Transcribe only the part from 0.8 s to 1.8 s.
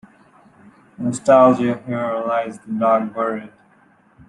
Nostalgia